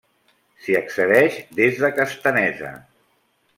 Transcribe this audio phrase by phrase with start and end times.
[0.63, 2.75] S'hi accedeix des de Castanesa.